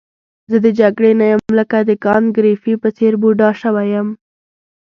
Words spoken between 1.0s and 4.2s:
نه یم لکه د کانت ګریفي په څېر بوډا شوی یم.